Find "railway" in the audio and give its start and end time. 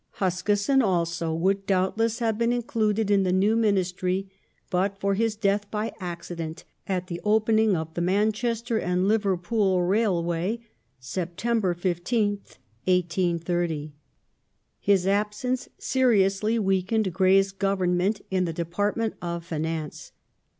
9.83-10.57